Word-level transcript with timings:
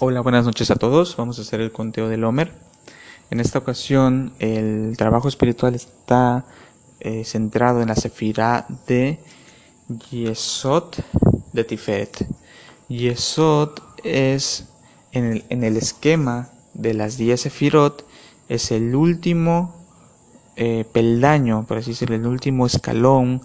Hola, 0.00 0.20
buenas 0.20 0.44
noches 0.44 0.70
a 0.70 0.76
todos. 0.76 1.16
Vamos 1.16 1.40
a 1.40 1.42
hacer 1.42 1.60
el 1.60 1.72
conteo 1.72 2.08
del 2.08 2.22
Homer. 2.22 2.52
En 3.30 3.40
esta 3.40 3.58
ocasión, 3.58 4.32
el 4.38 4.94
trabajo 4.96 5.26
espiritual 5.26 5.74
está 5.74 6.44
eh, 7.00 7.24
centrado 7.24 7.82
en 7.82 7.88
la 7.88 7.96
sefirá 7.96 8.68
de 8.86 9.18
Yesod 9.88 10.94
de 11.52 11.64
Tiferet. 11.64 12.28
Yesod 12.88 13.70
es 14.04 14.68
en 15.10 15.32
el, 15.32 15.44
en 15.48 15.64
el 15.64 15.76
esquema 15.76 16.48
de 16.74 16.94
las 16.94 17.16
10 17.16 17.40
sefirot, 17.40 18.06
es 18.48 18.70
el 18.70 18.94
último 18.94 19.74
eh, 20.54 20.84
peldaño, 20.92 21.66
por 21.66 21.78
así 21.78 21.90
decirlo, 21.90 22.14
el 22.14 22.26
último 22.28 22.66
escalón 22.66 23.42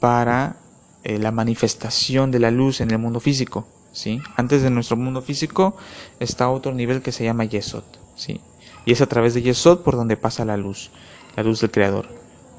para 0.00 0.56
eh, 1.02 1.18
la 1.18 1.32
manifestación 1.32 2.30
de 2.30 2.40
la 2.40 2.50
luz 2.50 2.82
en 2.82 2.90
el 2.90 2.98
mundo 2.98 3.20
físico. 3.20 3.66
Antes 4.36 4.62
de 4.62 4.70
nuestro 4.70 4.96
mundo 4.96 5.22
físico 5.22 5.76
está 6.20 6.48
otro 6.50 6.72
nivel 6.72 7.02
que 7.02 7.12
se 7.12 7.24
llama 7.24 7.44
Yesod. 7.44 7.84
¿sí? 8.14 8.40
Y 8.84 8.92
es 8.92 9.00
a 9.00 9.06
través 9.06 9.34
de 9.34 9.42
Yesod 9.42 9.80
por 9.80 9.96
donde 9.96 10.16
pasa 10.16 10.44
la 10.44 10.56
luz, 10.56 10.90
la 11.36 11.42
luz 11.42 11.60
del 11.60 11.70
Creador. 11.70 12.06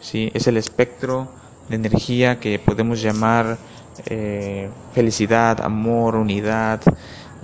¿sí? 0.02 0.31
Es 0.34 0.48
el 0.48 0.58
espectro 0.58 1.30
de 1.70 1.76
energía 1.76 2.39
que 2.39 2.59
podemos 2.59 3.02
llamar 3.02 3.58
eh, 4.05 4.70
felicidad, 4.94 5.62
amor, 5.62 6.16
unidad, 6.16 6.81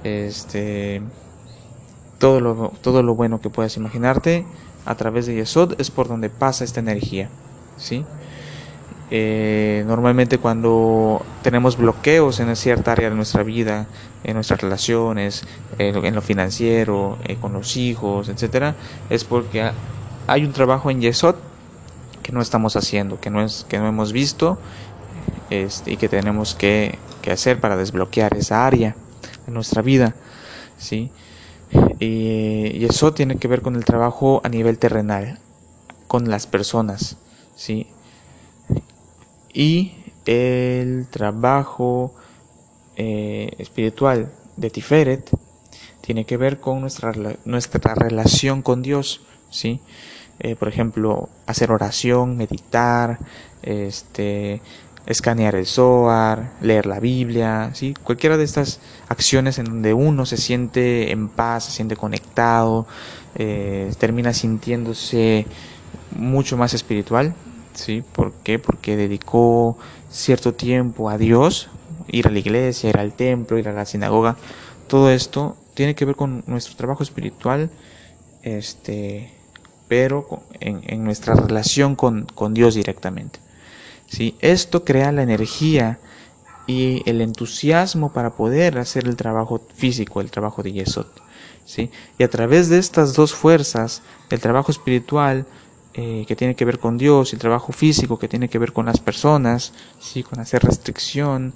este, 0.03 1.01
todo, 2.19 2.39
lo, 2.39 2.73
todo 2.81 3.03
lo 3.03 3.15
bueno 3.15 3.39
que 3.39 3.49
puedas 3.49 3.77
imaginarte 3.77 4.45
a 4.85 4.95
través 4.95 5.25
de 5.25 5.35
Yesod 5.35 5.79
es 5.79 5.89
por 5.89 6.07
donde 6.07 6.29
pasa 6.29 6.63
esta 6.63 6.79
energía. 6.79 7.29
¿sí? 7.77 8.05
Eh, 9.11 9.83
normalmente 9.85 10.39
cuando 10.39 11.23
tenemos 11.43 11.77
bloqueos 11.77 12.39
en 12.39 12.55
cierta 12.55 12.91
área 12.91 13.09
de 13.09 13.15
nuestra 13.15 13.43
vida, 13.43 13.87
en 14.23 14.33
nuestras 14.33 14.61
relaciones, 14.61 15.43
en 15.77 16.15
lo 16.15 16.21
financiero, 16.21 17.19
eh, 17.25 17.37
con 17.39 17.53
los 17.53 17.77
hijos, 17.77 18.29
etcétera, 18.29 18.75
es 19.09 19.23
porque 19.23 19.71
hay 20.25 20.43
un 20.43 20.53
trabajo 20.53 20.89
en 20.89 21.01
Yesod 21.01 21.35
que 22.23 22.31
no 22.31 22.41
estamos 22.41 22.75
haciendo, 22.75 23.19
que 23.19 23.29
no 23.29 23.43
es 23.43 23.65
que 23.69 23.77
no 23.77 23.87
hemos 23.87 24.11
visto 24.11 24.57
este, 25.51 25.91
y 25.91 25.97
que 25.97 26.09
tenemos 26.09 26.55
que, 26.55 26.97
hacer 27.31 27.59
para 27.59 27.75
desbloquear 27.75 28.35
esa 28.35 28.67
área 28.67 28.95
de 29.47 29.51
nuestra 29.51 29.81
vida, 29.81 30.13
sí. 30.77 31.11
Y, 31.99 32.69
y 32.75 32.85
eso 32.85 33.13
tiene 33.13 33.37
que 33.37 33.47
ver 33.47 33.63
con 33.63 33.75
el 33.75 33.83
trabajo 33.83 34.41
a 34.43 34.49
nivel 34.49 34.77
terrenal, 34.77 35.39
con 36.07 36.29
las 36.29 36.45
personas, 36.45 37.17
sí 37.55 37.87
y 39.55 39.93
el 40.25 41.07
trabajo 41.09 42.13
eh, 42.97 43.51
espiritual 43.57 44.31
de 44.57 44.69
Tiferet 44.69 45.31
tiene 46.01 46.25
que 46.25 46.37
ver 46.37 46.59
con 46.59 46.81
nuestra, 46.81 47.13
nuestra 47.45 47.95
relación 47.95 48.61
con 48.61 48.83
Dios, 48.83 49.21
¿sí? 49.49 49.79
Eh, 50.39 50.55
por 50.55 50.67
ejemplo, 50.67 51.29
hacer 51.47 51.71
oración, 51.71 52.35
meditar, 52.35 53.17
este, 53.63 54.61
escanear 55.05 55.55
el 55.55 55.65
Zohar, 55.65 56.51
leer 56.61 56.85
la 56.85 56.99
Biblia, 56.99 57.71
¿sí? 57.73 57.93
Cualquiera 58.03 58.35
de 58.37 58.43
estas 58.43 58.81
acciones 59.07 59.57
en 59.57 59.65
donde 59.65 59.93
uno 59.93 60.25
se 60.25 60.37
siente 60.37 61.11
en 61.11 61.29
paz, 61.29 61.65
se 61.65 61.71
siente 61.71 61.95
conectado, 61.95 62.85
eh, 63.35 63.91
termina 63.97 64.33
sintiéndose 64.33 65.45
mucho 66.11 66.57
más 66.57 66.73
espiritual, 66.73 67.33
¿sí? 67.75 68.03
¿Por 68.13 68.33
qué? 68.43 68.59
Porque 68.59 68.95
dedicó 68.95 69.77
cierto 70.09 70.53
tiempo 70.53 71.09
a 71.09 71.17
Dios, 71.17 71.69
ir 72.07 72.27
a 72.27 72.31
la 72.31 72.39
iglesia, 72.39 72.89
ir 72.89 72.97
al 72.97 73.13
templo, 73.13 73.57
ir 73.57 73.67
a 73.67 73.73
la 73.73 73.85
sinagoga. 73.85 74.37
Todo 74.87 75.09
esto 75.09 75.57
tiene 75.73 75.95
que 75.95 76.05
ver 76.05 76.15
con 76.15 76.43
nuestro 76.47 76.75
trabajo 76.75 77.03
espiritual, 77.03 77.69
este, 78.41 79.31
pero 79.87 80.43
en, 80.59 81.03
nuestra 81.03 81.35
relación 81.35 81.95
con, 81.95 82.25
Dios 82.53 82.75
directamente. 82.75 83.39
¿sí? 84.07 84.35
Esto 84.39 84.83
crea 84.83 85.11
la 85.11 85.23
energía 85.23 85.99
y 86.67 87.03
el 87.07 87.21
entusiasmo 87.21 88.11
para 88.11 88.31
poder 88.31 88.77
hacer 88.79 89.07
el 89.07 89.15
trabajo 89.15 89.61
físico, 89.75 90.21
el 90.21 90.31
trabajo 90.31 90.63
de 90.63 90.73
Yesod. 90.73 91.07
¿sí? 91.65 91.91
Y 92.17 92.23
a 92.23 92.29
través 92.29 92.69
de 92.69 92.79
estas 92.79 93.13
dos 93.13 93.33
fuerzas, 93.33 94.01
el 94.29 94.39
trabajo 94.39 94.71
espiritual, 94.71 95.45
eh, 95.97 96.25
que 96.27 96.35
tiene 96.35 96.55
que 96.55 96.65
ver 96.65 96.77
con 96.77 96.97
Dios, 96.97 97.31
el 97.31 97.39
trabajo 97.39 97.71
físico 97.71 98.19
que 98.19 98.27
tiene 98.27 98.49
que 98.49 98.59
ver 98.59 98.73
con 98.73 98.85
las 98.85 98.99
personas, 98.99 99.71
¿sí? 99.97 100.23
con 100.23 100.41
hacer 100.41 100.61
restricción, 100.61 101.53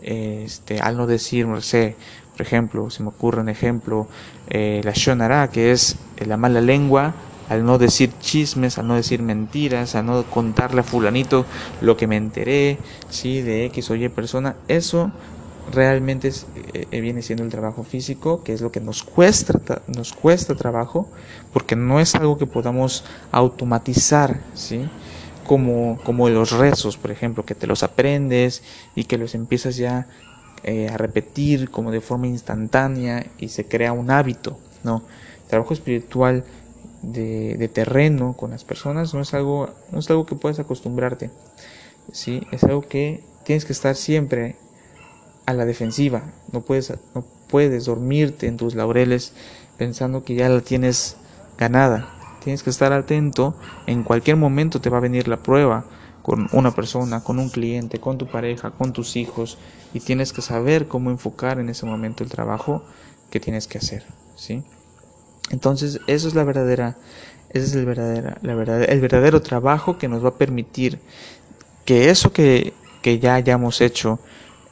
este, 0.00 0.80
al 0.80 0.96
no 0.96 1.06
decir, 1.06 1.46
no 1.46 1.60
sé, 1.60 1.96
por 2.32 2.40
ejemplo, 2.40 2.88
se 2.88 3.02
me 3.02 3.10
ocurre 3.10 3.42
un 3.42 3.50
ejemplo, 3.50 4.08
eh, 4.48 4.80
la 4.82 4.92
Shonara, 4.92 5.50
que 5.50 5.72
es 5.72 5.96
la 6.24 6.38
mala 6.38 6.62
lengua, 6.62 7.14
al 7.50 7.66
no 7.66 7.76
decir 7.76 8.10
chismes, 8.18 8.78
al 8.78 8.86
no 8.86 8.94
decir 8.94 9.20
mentiras, 9.20 9.94
al 9.94 10.06
no 10.06 10.24
contarle 10.24 10.80
a 10.80 10.84
fulanito 10.84 11.44
lo 11.82 11.94
que 11.98 12.06
me 12.06 12.16
enteré, 12.16 12.78
¿sí? 13.10 13.42
de 13.42 13.66
X 13.66 13.90
o 13.90 13.94
Y 13.94 14.08
persona, 14.08 14.56
eso 14.68 15.12
realmente 15.70 16.32
eh, 16.74 17.00
viene 17.00 17.22
siendo 17.22 17.44
el 17.44 17.50
trabajo 17.50 17.84
físico, 17.84 18.42
que 18.42 18.52
es 18.52 18.60
lo 18.60 18.72
que 18.72 18.80
nos 18.80 19.02
cuesta, 19.02 19.82
nos 19.86 20.12
cuesta 20.12 20.54
trabajo, 20.54 21.08
porque 21.52 21.76
no 21.76 22.00
es 22.00 22.14
algo 22.14 22.38
que 22.38 22.46
podamos 22.46 23.04
automatizar, 23.30 24.40
¿sí? 24.54 24.88
Como, 25.46 25.98
como 26.04 26.28
los 26.28 26.52
rezos, 26.52 26.96
por 26.96 27.10
ejemplo, 27.10 27.44
que 27.44 27.54
te 27.54 27.66
los 27.66 27.82
aprendes 27.82 28.62
y 28.94 29.04
que 29.04 29.18
los 29.18 29.34
empiezas 29.34 29.76
ya 29.76 30.06
eh, 30.62 30.88
a 30.88 30.96
repetir 30.96 31.70
como 31.70 31.90
de 31.90 32.00
forma 32.00 32.28
instantánea 32.28 33.26
y 33.38 33.48
se 33.48 33.66
crea 33.66 33.92
un 33.92 34.10
hábito, 34.10 34.58
¿no? 34.84 35.02
trabajo 35.52 35.74
espiritual 35.74 36.44
de, 37.02 37.56
de, 37.58 37.68
terreno 37.68 38.34
con 38.34 38.52
las 38.52 38.64
personas 38.64 39.12
no 39.12 39.20
es 39.20 39.34
algo, 39.34 39.68
no 39.90 39.98
es 39.98 40.08
algo 40.08 40.24
que 40.24 40.34
puedas 40.34 40.58
acostumbrarte, 40.58 41.30
¿sí? 42.10 42.46
Es 42.52 42.64
algo 42.64 42.80
que 42.80 43.22
tienes 43.44 43.66
que 43.66 43.74
estar 43.74 43.94
siempre 43.94 44.56
a 45.46 45.52
la 45.52 45.64
defensiva. 45.64 46.22
No 46.52 46.60
puedes, 46.60 46.92
no 47.14 47.24
puedes 47.48 47.86
dormirte 47.86 48.46
en 48.46 48.56
tus 48.56 48.74
laureles 48.74 49.32
pensando 49.78 50.24
que 50.24 50.34
ya 50.34 50.48
la 50.48 50.60
tienes 50.60 51.16
ganada. 51.58 52.08
Tienes 52.42 52.62
que 52.62 52.70
estar 52.70 52.92
atento. 52.92 53.54
En 53.86 54.02
cualquier 54.02 54.36
momento 54.36 54.80
te 54.80 54.90
va 54.90 54.98
a 54.98 55.00
venir 55.00 55.28
la 55.28 55.42
prueba 55.42 55.84
con 56.22 56.48
una 56.52 56.72
persona, 56.72 57.22
con 57.22 57.38
un 57.38 57.50
cliente, 57.50 58.00
con 58.00 58.18
tu 58.18 58.26
pareja, 58.26 58.70
con 58.70 58.92
tus 58.92 59.16
hijos 59.16 59.58
y 59.92 60.00
tienes 60.00 60.32
que 60.32 60.40
saber 60.40 60.86
cómo 60.86 61.10
enfocar 61.10 61.58
en 61.58 61.68
ese 61.68 61.84
momento 61.84 62.22
el 62.22 62.30
trabajo 62.30 62.82
que 63.30 63.40
tienes 63.40 63.66
que 63.66 63.78
hacer, 63.78 64.04
¿sí? 64.36 64.62
Entonces, 65.50 66.00
eso 66.06 66.28
es 66.28 66.34
la 66.34 66.44
verdadera 66.44 66.96
ese 67.52 67.66
es 67.66 67.74
el 67.74 67.84
verdadero, 67.84 68.34
la 68.40 68.54
verdad, 68.54 68.82
el 68.88 69.00
verdadero 69.00 69.42
trabajo 69.42 69.98
que 69.98 70.08
nos 70.08 70.24
va 70.24 70.30
a 70.30 70.38
permitir 70.38 71.00
que 71.84 72.08
eso 72.08 72.32
que, 72.32 72.72
que 73.02 73.18
ya 73.18 73.34
hayamos 73.34 73.82
hecho 73.82 74.18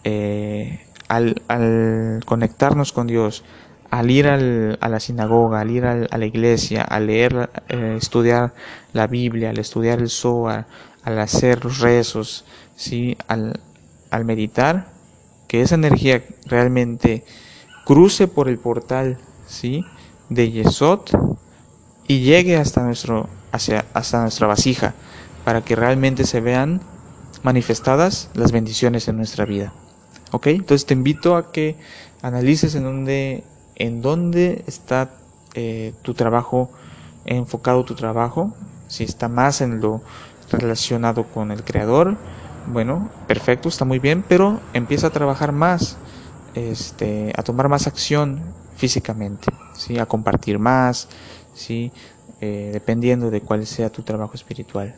eh, 0.05 0.81
al, 1.09 1.43
al, 1.49 2.23
conectarnos 2.25 2.93
con 2.93 3.07
Dios, 3.07 3.45
al 3.91 4.11
ir 4.11 4.29
al, 4.29 4.79
a 4.81 4.89
la 4.89 5.01
sinagoga, 5.01 5.61
al 5.61 5.71
ir 5.71 5.85
a 5.85 5.95
la 5.97 6.27
iglesia, 6.27 6.83
al 6.83 7.09
leer, 7.09 7.51
eh, 7.69 7.97
estudiar 7.99 8.55
la 8.93 9.07
Biblia, 9.07 9.51
al 9.51 9.59
estudiar 9.59 9.99
el 9.99 10.09
Zohar, 10.09 10.67
al 11.03 11.19
hacer 11.19 11.65
los 11.65 11.81
rezos, 11.81 12.45
¿sí? 12.77 13.17
al, 13.27 13.61
al 14.11 14.25
meditar, 14.25 14.93
que 15.49 15.63
esa 15.63 15.75
energía 15.75 16.23
realmente 16.47 17.25
cruce 17.85 18.29
por 18.29 18.49
el 18.49 18.59
portal 18.59 19.19
¿sí? 19.47 19.85
de 20.29 20.53
Yesod 20.53 21.01
y 22.07 22.21
llegue 22.21 22.57
hasta, 22.57 22.83
nuestro, 22.83 23.29
hacia, 23.51 23.85
hasta 23.95 24.23
nuestra 24.23 24.47
vasija, 24.47 24.95
para 25.45 25.63
que 25.63 25.75
realmente 25.75 26.25
se 26.25 26.41
vean 26.41 26.81
manifestadas 27.43 28.31
las 28.35 28.53
bendiciones 28.53 29.09
en 29.09 29.17
nuestra 29.17 29.45
vida. 29.45 29.73
¿Ok? 30.33 30.49
Entonces 30.49 30.87
te 30.87 30.95
invito 30.95 31.37
a 31.37 31.53
que 31.53 31.77
analices 32.23 32.75
en 32.75 32.85
dónde, 32.85 33.45
en 33.77 34.03
dónde 34.03 34.65
está 34.67 35.11
eh, 35.55 35.93
tu 36.03 36.15
trabajo, 36.15 36.71
enfocado 37.25 37.85
tu 37.85 37.95
trabajo, 37.95 38.55
si 38.89 39.05
está 39.05 39.29
más 39.29 39.61
en 39.61 39.81
lo 39.81 40.03
relacionado 40.51 41.25
con 41.25 41.51
el 41.53 41.63
creador, 41.63 42.17
bueno, 42.67 43.09
perfecto, 43.27 43.69
está 43.69 43.85
muy 43.85 43.99
bien, 43.99 44.25
pero 44.27 44.61
empieza 44.75 45.09
a 45.09 45.11
trabajar 45.11 45.53
más, 45.53 45.97
este, 46.55 47.33
a 47.37 47.43
tomar 47.43 47.69
más 47.69 47.87
acción 47.87 48.41
físicamente, 48.77 49.53
¿sí? 49.75 49.99
a 49.99 50.07
compartir 50.07 50.59
más, 50.59 51.09
¿sí? 51.55 51.93
Eh, 52.41 52.71
dependiendo 52.73 53.31
de 53.31 53.43
cuál 53.43 53.67
sea 53.67 53.91
tu 53.91 54.03
trabajo 54.03 54.35
espiritual. 54.35 54.95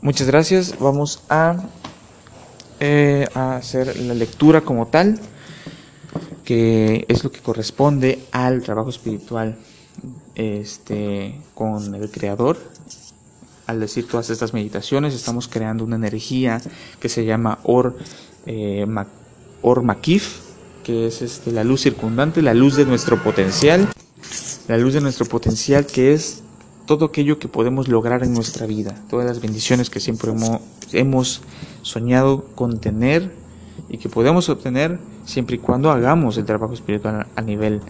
Muchas 0.00 0.26
gracias, 0.28 0.78
vamos 0.78 1.24
a 1.28 1.56
eh, 2.84 3.28
a 3.34 3.54
hacer 3.54 3.96
la 3.96 4.12
lectura 4.12 4.62
como 4.62 4.88
tal, 4.88 5.20
que 6.44 7.04
es 7.06 7.22
lo 7.22 7.30
que 7.30 7.38
corresponde 7.38 8.24
al 8.32 8.60
trabajo 8.64 8.90
espiritual 8.90 9.56
este, 10.34 11.40
con 11.54 11.94
el 11.94 12.10
Creador. 12.10 12.58
Al 13.68 13.78
decir 13.78 14.08
todas 14.08 14.30
estas 14.30 14.52
meditaciones, 14.52 15.14
estamos 15.14 15.46
creando 15.46 15.84
una 15.84 15.94
energía 15.94 16.60
que 16.98 17.08
se 17.08 17.24
llama 17.24 17.60
Or, 17.62 17.96
eh, 18.46 18.84
Or 19.62 19.82
Makif, 19.84 20.40
que 20.82 21.06
es 21.06 21.22
este, 21.22 21.52
la 21.52 21.62
luz 21.62 21.82
circundante, 21.82 22.42
la 22.42 22.52
luz 22.52 22.74
de 22.74 22.84
nuestro 22.84 23.22
potencial, 23.22 23.88
la 24.66 24.76
luz 24.76 24.94
de 24.94 25.00
nuestro 25.00 25.26
potencial 25.26 25.86
que 25.86 26.14
es 26.14 26.42
todo 26.86 27.06
aquello 27.06 27.38
que 27.38 27.48
podemos 27.48 27.88
lograr 27.88 28.22
en 28.24 28.34
nuestra 28.34 28.66
vida, 28.66 28.94
todas 29.08 29.26
las 29.26 29.40
bendiciones 29.40 29.90
que 29.90 30.00
siempre 30.00 30.32
hemos, 30.92 31.40
soñado 31.82 32.44
con 32.54 32.78
tener 32.78 33.34
y 33.88 33.98
que 33.98 34.08
podemos 34.08 34.48
obtener 34.48 34.98
siempre 35.24 35.56
y 35.56 35.58
cuando 35.58 35.90
hagamos 35.90 36.36
el 36.36 36.44
trabajo 36.44 36.74
espiritual 36.74 37.26
a 37.34 37.42
nivel 37.42 37.80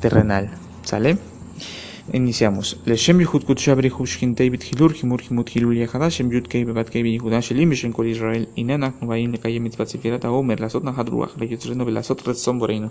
terrenal. 0.00 0.50
¿Sale? 0.82 1.18
Iniciamos. 2.11 2.75
לשם 2.85 3.19
ייחוד 3.19 3.43
קודשי 3.43 3.75
בריחו 3.75 4.05
שכינתי 4.05 4.49
בתחילור 4.49 4.89
חימור 4.89 5.17
חימות 5.17 5.49
חילול 5.49 5.77
יחדה 5.77 6.09
שם 6.09 6.31
י"ק 6.31 6.55
בבת 6.55 6.89
קי 6.89 7.03
בייחודה 7.03 7.41
שלי 7.41 7.65
בשם 7.65 7.91
כל 7.91 8.05
ישראל 8.05 8.45
הנה 8.57 8.75
אנחנו 8.75 9.07
באים 9.07 9.33
לקיים 9.33 9.63
מצוות 9.63 9.87
ספירת 9.87 10.25
העומר 10.25 10.55
לעשות 10.59 10.83
נחת 10.83 11.09
רוח 11.09 11.35
ליוצרנו 11.37 11.85
ולעשות 11.85 12.27
רצון 12.27 12.59
בורנו 12.59 12.87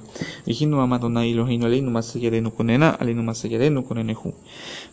ויחינו 0.46 0.82
עם 0.82 0.92
אדוני 0.92 1.32
אלוהינו 1.32 1.66
עלינו 1.66 1.90
מעשה 1.90 2.18
ידינו 2.18 2.56
כוננה 2.56 2.92
עלינו 2.98 3.22
מעשה 3.22 3.48
ידינו 3.48 3.84
כוננהו 3.88 4.32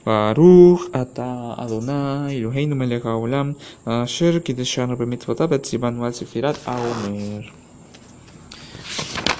ברוך 0.05 0.83
אתה 1.01 1.53
אדוני 1.57 2.37
אלוהינו 2.37 2.75
מלך 2.75 3.05
העולם 3.05 3.51
אשר 3.85 4.39
קידשנו 4.39 4.97
במצוותיו 4.97 5.47
וציוונו 5.51 6.05
על 6.05 6.11
ספירת 6.11 6.55
העומר 6.65 7.41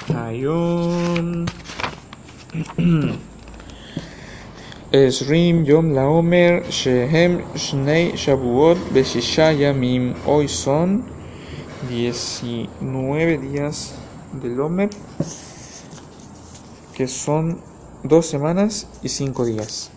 היום 0.10 1.46
Esrim 4.95 5.65
Yom 5.65 5.93
Laomer 5.93 6.63
Shehem 6.71 7.43
Shnei 7.57 8.13
Shavuot 8.13 8.77
Beshisha 8.95 9.51
Yamim. 9.53 10.15
Hoy 10.25 10.47
son 10.47 11.05
19 11.89 13.39
días 13.39 13.97
del 14.41 14.61
Omer, 14.61 14.91
que 16.95 17.09
son 17.09 17.61
dos 18.05 18.27
semanas 18.27 18.87
y 19.03 19.09
cinco 19.09 19.45
días. 19.45 19.91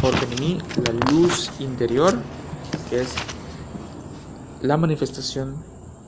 Porque 0.00 0.26
mí 0.40 0.62
la 0.82 1.12
luz 1.12 1.50
interior, 1.58 2.18
que 2.88 3.02
es 3.02 3.12
la 4.62 4.78
manifestación 4.78 5.62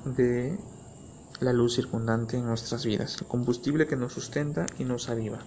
de 0.06 0.56
la 1.42 1.52
luz 1.52 1.74
circundante 1.74 2.36
en 2.36 2.46
nuestras 2.46 2.84
vidas, 2.84 3.18
el 3.20 3.26
combustible 3.26 3.86
que 3.86 3.96
nos 3.96 4.12
sustenta 4.12 4.66
y 4.78 4.84
nos 4.84 5.08
aviva. 5.08 5.38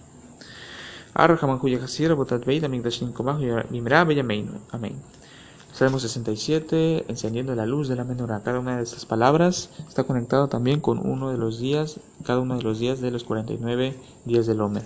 Amén. 4.70 5.00
Salmo 5.72 5.98
67, 5.98 7.04
encendiendo 7.08 7.54
la 7.54 7.66
luz 7.66 7.88
de 7.88 7.96
la 7.96 8.04
menorá. 8.04 8.42
Cada 8.42 8.60
una 8.60 8.78
de 8.78 8.82
estas 8.82 9.04
palabras 9.04 9.70
está 9.86 10.04
conectado 10.04 10.48
también 10.48 10.80
con 10.80 10.98
uno 11.06 11.30
de 11.30 11.36
los 11.36 11.58
días, 11.58 12.00
cada 12.24 12.40
uno 12.40 12.56
de 12.56 12.62
los 12.62 12.78
días 12.78 13.00
de 13.00 13.10
los 13.10 13.24
49 13.24 13.94
días 14.24 14.46
del 14.46 14.60
Omer. 14.62 14.84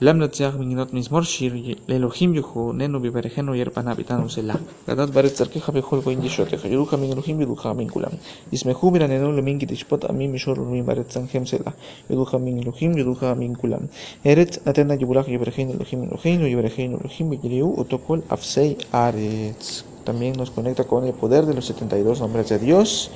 למנצח 0.00 0.54
מנגינות 0.58 0.94
מזמור 0.94 1.22
שיר 1.22 1.54
לאלוהים 1.88 2.34
יחוננו 2.34 3.00
בברכנו 3.00 3.54
ירפנה 3.54 3.94
ביתנו 3.94 4.30
סלה. 4.30 4.54
גדת 4.88 5.10
בארץ 5.10 5.32
צרכך 5.32 5.70
בכל 5.70 6.00
גויים 6.00 6.24
ישותך, 6.24 6.64
ירוך 6.64 6.94
מן 6.94 7.12
אלוהים 7.12 7.40
ידוך 7.40 7.66
מן 7.66 7.88
כולם. 7.90 8.10
ישמחו 8.52 8.90
ברננו 8.90 9.32
למין 9.32 9.58
כי 9.58 9.66
תשפוט 9.68 10.04
עמים 10.04 10.34
משור 10.34 10.54
אלוהים 10.54 10.86
בארץ 10.86 11.08
צנכם 11.08 11.46
סלה. 11.46 11.70
ידוך 12.10 12.34
מן 12.34 12.58
אלוהים 12.58 12.98
ידוך 12.98 13.22
מן 13.22 13.54
כולם. 13.54 13.80
ארץ 14.26 14.58
נתנה 14.66 14.94
יבולך 14.94 15.28
יברכנו 15.28 15.72
אלוהים 15.72 16.08
אלוהינו 16.10 16.46
יברכנו 16.46 16.98
אלוהים 17.04 17.30
בגליהו 17.30 17.78
אותו 17.78 17.98
כל 18.06 18.18
אפסי 18.32 18.74
ארץ. 18.94 19.82
También 20.06 20.34
nos 20.34 20.52
conecta 20.52 20.84
con 20.84 21.04
el 21.04 21.14
poder 21.14 21.46
de 21.46 21.54
los 21.54 21.66
72 21.66 22.20
nombres 22.20 22.48
de 22.48 22.60
Dios, 22.60 23.10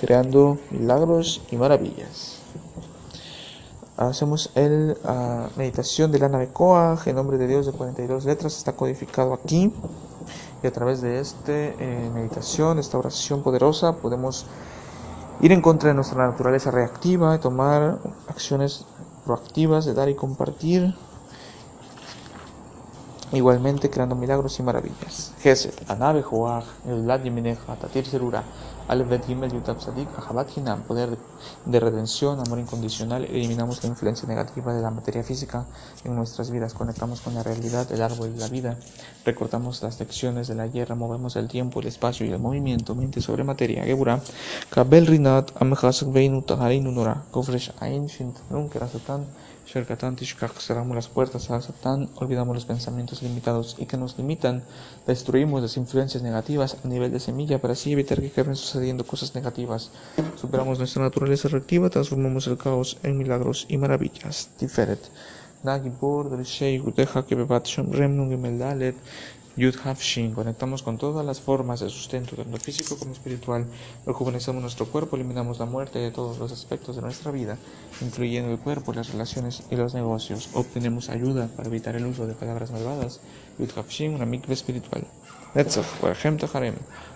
creando 0.00 0.56
milagros 0.70 1.42
y 1.50 1.56
maravillas. 1.56 2.42
hacemos 3.97 4.51
el 4.55 4.97
uh, 5.03 5.57
meditación 5.57 6.11
de 6.11 6.19
la 6.19 6.29
nave 6.29 6.49
Koach, 6.53 7.07
el 7.07 7.15
nombre 7.15 7.37
de 7.37 7.47
Dios 7.47 7.65
de 7.65 7.71
42 7.71 8.25
letras 8.25 8.55
está 8.55 8.73
codificado 8.73 9.33
aquí. 9.33 9.73
Y 10.63 10.67
a 10.67 10.71
través 10.71 11.01
de 11.01 11.19
esta 11.19 11.51
eh, 11.51 12.09
meditación, 12.13 12.79
esta 12.79 12.97
oración 12.97 13.43
poderosa, 13.43 13.97
podemos 13.97 14.45
ir 15.41 15.51
en 15.51 15.61
contra 15.61 15.89
de 15.89 15.95
nuestra 15.95 16.25
naturaleza 16.25 16.71
reactiva 16.71 17.39
tomar 17.39 17.99
acciones 18.27 18.85
proactivas 19.25 19.85
de 19.85 19.93
dar 19.93 20.09
y 20.09 20.15
compartir, 20.15 20.95
igualmente 23.31 23.89
creando 23.89 24.15
milagros 24.15 24.59
y 24.59 24.63
maravillas. 24.63 25.33
Gesed, 25.41 25.73
Anabe 25.87 26.21
Joach, 26.21 26.65
el 26.85 27.05
Tatir 27.79 28.05
Serura. 28.05 28.43
Aleph 28.87 29.25
Gimel 29.25 29.51
Yutab 29.51 29.81
Sadik 29.81 30.07
Ahabat 30.17 30.55
Hinam, 30.55 30.81
poder 30.83 31.17
de 31.65 31.79
redención, 31.79 32.39
amor 32.39 32.59
incondicional, 32.59 33.25
eliminamos 33.25 33.83
la 33.83 33.89
influencia 33.89 34.25
negativa 34.29 34.73
de 34.73 34.81
la 34.81 34.91
materia 34.91 35.23
física 35.23 35.65
en 36.05 36.15
nuestras 36.15 36.51
vidas, 36.51 36.73
conectamos 36.73 37.19
con 37.19 37.35
la 37.35 37.43
realidad, 37.43 37.91
el 37.91 38.01
árbol 38.01 38.33
de 38.33 38.39
la 38.39 38.47
vida, 38.47 38.77
recortamos 39.25 39.83
las 39.83 39.99
lecciones 39.99 40.47
de 40.47 40.55
la 40.55 40.67
guerra, 40.67 40.95
movemos 40.95 41.35
el 41.35 41.49
tiempo, 41.49 41.81
el 41.81 41.87
espacio 41.87 42.25
y 42.25 42.31
el 42.31 42.39
movimiento, 42.39 42.95
mente 42.95 43.19
sobre 43.19 43.43
materia. 43.43 43.83
Gebura, 43.83 44.21
Kabel 44.69 45.05
Rinat, 45.05 45.51
Amhasak 45.61 46.09
Veinu 46.09 46.41
Taharinu 46.43 46.89
Nora, 46.89 47.23
Kofresh 47.31 47.73
Ain 47.81 48.07
Shint, 48.07 48.37
Satan 48.93 49.25
cerramos 49.67 50.95
las 50.95 51.07
puertas 51.07 51.51
a 51.51 51.61
Satán, 51.61 52.09
olvidamos 52.15 52.55
los 52.55 52.65
pensamientos 52.65 53.21
limitados 53.21 53.75
y 53.77 53.85
que 53.85 53.97
nos 53.97 54.17
limitan, 54.17 54.63
destruimos 55.05 55.61
las 55.61 55.77
influencias 55.77 56.23
negativas 56.23 56.77
a 56.83 56.87
nivel 56.87 57.11
de 57.11 57.19
semilla 57.19 57.59
para 57.59 57.73
así 57.73 57.91
evitar 57.91 58.21
que 58.21 58.31
queden 58.31 58.55
sucediendo 58.55 59.05
cosas 59.05 59.35
negativas. 59.35 59.91
Superamos 60.39 60.79
nuestra 60.79 61.03
naturaleza 61.03 61.49
reactiva, 61.49 61.89
transformamos 61.89 62.47
el 62.47 62.57
caos 62.57 62.97
en 63.03 63.17
milagros 63.17 63.65
y 63.69 63.77
maravillas. 63.77 64.49
Tiferet. 64.57 65.09
Nagibor, 65.63 66.29
Kebebat, 67.27 67.65
Shomrem, 67.65 68.15
Yud 69.57 69.75
Shin. 69.99 70.35
Conectamos 70.35 70.83
con 70.83 70.99
todas 70.99 71.25
las 71.25 71.41
formas 71.41 71.79
de 71.79 71.89
sustento, 71.89 72.35
tanto 72.35 72.57
físico 72.57 72.95
como 72.95 73.13
espiritual. 73.13 73.65
Rejuvenecemos 74.05 74.61
nuestro 74.61 74.85
cuerpo, 74.85 75.15
eliminamos 75.15 75.57
la 75.57 75.65
muerte 75.65 75.97
de 75.97 76.11
todos 76.11 76.37
los 76.37 76.51
aspectos 76.51 76.95
de 76.95 77.01
nuestra 77.01 77.31
vida, 77.31 77.57
incluyendo 78.01 78.51
el 78.51 78.59
cuerpo, 78.59 78.93
las 78.93 79.11
relaciones 79.11 79.63
y 79.71 79.75
los 79.75 79.95
negocios. 79.95 80.49
Obtenemos 80.53 81.09
ayuda 81.09 81.47
para 81.47 81.69
evitar 81.69 81.95
el 81.95 82.05
uso 82.05 82.27
de 82.27 82.35
palabras 82.35 82.69
malvadas. 82.69 83.19
Yud 83.57 83.71
Shin, 83.89 84.13
una 84.13 84.27
mikve 84.27 84.53
espiritual. 84.53 85.07
Netzach, 85.55 86.03
Warhem 86.03 86.37
Taharem. 86.37 86.75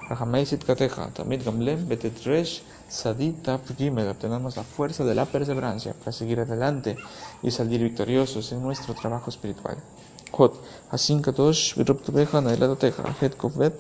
Rahameisit 0.10 0.66
Kateja, 0.66 1.14
Tamid 1.14 1.44
Gamlem, 1.46 1.88
Betetresh, 1.88 2.64
Sadit 2.90 3.44
Taf 3.44 3.62
Gimel. 3.78 4.10
Obtenemos 4.10 4.58
la 4.58 4.64
fuerza 4.64 5.06
de 5.06 5.14
la 5.14 5.26
perseverancia 5.28 5.94
para 5.94 6.12
seguir 6.12 6.40
adelante 6.40 6.98
y 7.44 7.52
salir 7.52 7.84
victoriosos 7.84 8.52
en 8.52 8.64
nuestro 8.64 8.96
trabajo 8.96 9.30
espiritual. 9.30 9.78
Hot, 10.32 10.56
Asin 10.90 11.22
Kadosh, 11.22 11.76
Viruptubeja, 11.76 12.40
Nailatateja, 12.42 13.04
Het 13.20 13.36
Kovet, 13.36 13.74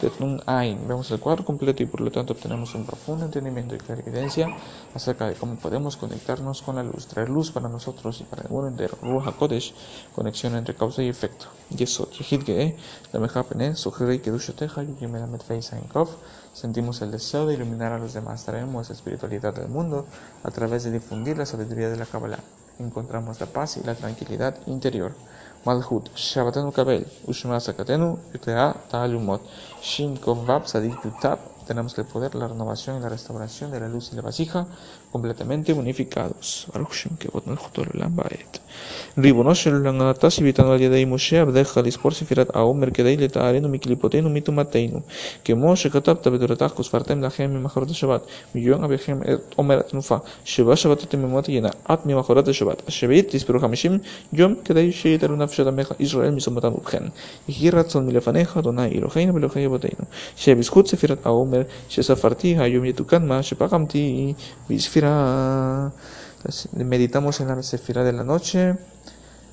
Tetnun 0.00 0.40
Ain. 0.46 0.86
Vemos 0.86 1.10
el 1.10 1.18
cuadro 1.18 1.44
completo 1.44 1.82
y 1.82 1.86
por 1.86 2.00
lo 2.00 2.10
tanto 2.12 2.32
obtenemos 2.32 2.74
un 2.74 2.84
profundo 2.84 3.24
entendimiento 3.24 3.74
y 3.74 3.78
clarividencia 3.78 4.48
acerca 4.94 5.26
de 5.26 5.34
cómo 5.34 5.56
podemos 5.56 5.96
conectarnos 5.96 6.62
con 6.62 6.76
la 6.76 6.84
luz, 6.84 7.06
traer 7.08 7.28
luz 7.28 7.50
para 7.50 7.68
nosotros 7.68 8.20
y 8.20 8.24
para 8.24 8.42
el 8.42 8.50
mundo 8.50 8.68
entero. 8.68 8.96
Ruach 9.02 9.26
HaKodesh, 9.26 9.74
conexión 10.14 10.54
entre 10.54 10.74
causa 10.74 11.02
y 11.02 11.08
efecto. 11.08 11.46
Yesod, 11.70 12.10
Yehid 12.10 12.44
Gee, 12.44 12.76
la 13.12 13.18
Mejapene, 13.18 13.74
Sujerei 13.74 14.20
Kedushateja, 14.20 14.84
Yimelamet 14.84 15.42
Feisa 15.42 15.76
Kof. 15.92 16.10
Sentimos 16.52 17.02
el 17.02 17.10
deseo 17.10 17.46
de 17.46 17.54
iluminar 17.54 17.92
a 17.92 17.98
los 17.98 18.14
demás. 18.14 18.44
Traemos 18.44 18.90
espiritualidad 18.90 19.54
del 19.54 19.68
mundo 19.68 20.06
a 20.44 20.50
través 20.50 20.84
de 20.84 20.92
difundir 20.92 21.36
la 21.36 21.46
sabiduría 21.46 21.88
de 21.88 21.96
la 21.96 22.06
Kabbalah. 22.06 22.40
Encontramos 22.78 23.40
la 23.40 23.46
paz 23.46 23.78
y 23.78 23.82
la 23.82 23.94
tranquilidad 23.94 24.54
interior. 24.66 25.14
מלכות, 25.66 26.08
שבתנו 26.14 26.72
קבל, 26.72 27.02
ושמע 27.28 27.60
סכתנו, 27.60 28.16
יתרה 28.34 28.72
תעלומות, 28.88 29.40
שק"ו 29.80 30.60
צדיק 30.64 30.94
י"ט 31.04 31.26
Yutab, 31.65 31.65
tenemos 31.67 31.97
el 31.97 32.05
poder, 32.05 32.35
la 32.35 32.47
renovación 32.47 32.97
y 32.97 32.99
la 33.01 33.09
restauración 33.09 33.71
de 33.71 33.79
la 33.79 33.87
luz 33.87 34.09
y 34.11 34.15
la 34.15 34.21
vasija 34.21 34.65
completamente 35.11 35.73
unificados. 35.73 36.67
ריבונו 39.17 39.55
של 39.55 39.73
עולם, 39.73 40.09
אתה 40.09 40.29
שיביתנו 40.29 40.71
על 40.71 40.81
ידי 40.81 41.05
משה 41.05 41.41
עבדיך 41.41 41.77
לספור 41.83 42.11
ספירת 42.11 42.55
העומר 42.55 42.91
כדי 42.91 43.17
לתארנו 43.17 43.69
מקליפותינו 43.69 44.29
ומטומאתנו, 44.29 44.99
כמו 45.45 45.75
שכתבת 45.75 46.27
בתורתך 46.27 46.79
וספרתם 46.79 47.23
לכם 47.23 47.51
ממחרת 47.53 47.89
השבת, 47.89 48.21
מיום 48.55 48.83
אביכם 48.83 49.19
את 49.33 49.53
עומר 49.55 49.79
התנופה, 49.79 50.17
שבע 50.43 50.75
שבתות 50.75 51.13
יממות 51.13 51.49
ינה, 51.49 51.69
עד 51.85 51.99
ממחרת 52.05 52.47
השבת, 52.47 52.81
השביעית 52.87 53.35
תספרו 53.35 53.59
חמישים 53.59 53.99
יום 54.33 54.55
כדי 54.65 54.91
שיתרו 54.91 55.35
נפשת 55.35 55.67
עמך 55.67 55.91
ישראל 55.99 56.31
משמתם 56.31 56.73
ובכן. 56.73 57.03
יהי 57.49 57.69
רצון 57.69 58.05
מלפניך, 58.07 58.57
אדוני 58.57 58.87
אלוהינו 58.87 59.33
ואלוהי 59.33 59.65
אבותינו, 59.65 60.03
שבזכות 60.35 60.87
ספירת 60.87 61.25
העומר 61.25 61.54
שספרתי 61.89 62.55
היום 62.59 62.85
יתוקן 62.85 63.27
מה 63.27 63.43
שפחמתי 63.43 64.33
בספירה. 64.69 65.87
Meditamos 66.73 67.39
en 67.39 67.49
la 67.49 67.61
sefira 67.61 68.03
de 68.03 68.13
la 68.13 68.23
noche. 68.23 68.75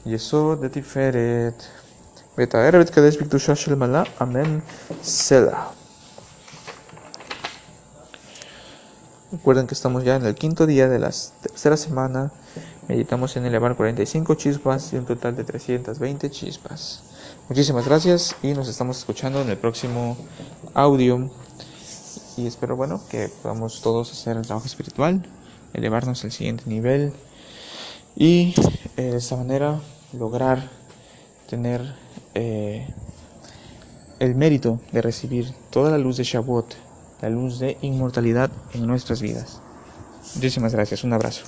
Yesod 0.07 0.61
de 0.63 0.69
Tiferet. 0.71 1.59
Betaeret 2.37 2.91
Kadesh 2.91 3.19
Biktusha 3.19 3.55
Shel 3.55 3.77
Mala. 3.77 4.07
Amén. 4.19 4.63
Selah. 5.03 5.73
Recuerden 9.31 9.67
que 9.67 9.75
estamos 9.75 10.05
ya 10.05 10.17
en 10.17 10.25
el 10.25 10.35
quinto 10.35 10.67
día 10.67 10.89
de 10.89 10.99
la 10.99 11.11
tercera 11.43 11.77
semana. 11.77 12.33
Meditamos 12.89 13.37
en 13.37 13.45
elevar 13.45 13.77
45 13.77 14.35
chispas 14.37 14.93
y 14.95 14.97
un 14.97 15.05
total 15.05 15.37
de 15.37 15.45
320 15.45 16.31
chispas. 16.31 17.03
Muchísimas 17.51 17.85
gracias 17.87 18.35
y 18.43 18.55
nos 18.55 18.69
estamos 18.69 18.97
escuchando 18.97 19.43
en 19.43 19.51
el 19.51 19.59
próximo 19.59 20.17
audio. 20.73 21.29
Y 22.38 22.48
espero, 22.48 22.76
bueno, 22.76 23.02
que 23.10 23.30
podamos 23.42 23.82
todos 23.82 24.12
hacer 24.12 24.38
el 24.38 24.46
trabajo 24.46 24.66
espiritual, 24.66 25.24
elevarnos 25.74 26.24
al 26.24 26.32
siguiente 26.32 26.64
nivel 26.68 27.14
y 28.16 28.54
eh, 28.98 29.04
de 29.04 29.18
esta 29.18 29.36
manera 29.36 29.80
lograr 30.18 30.70
tener 31.50 31.96
eh, 32.34 32.88
el 34.20 34.36
mérito 34.36 34.80
de 34.92 35.02
recibir 35.02 35.54
toda 35.70 35.92
la 35.92 35.98
luz 35.98 36.18
de 36.18 36.24
Shavuot 36.24 36.76
la 37.24 37.30
luz 37.30 37.58
de 37.58 37.78
inmortalidad 37.82 38.52
en 38.74 38.86
nuestras 38.86 39.22
vidas. 39.22 39.62
Muchísimas 40.36 40.74
gracias, 40.74 41.06
un 41.06 41.14
abrazo. 41.14 41.46